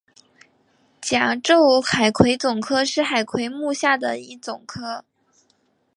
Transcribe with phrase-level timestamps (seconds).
[0.99, 5.05] 甲胄海葵总科是海葵目下的一总科。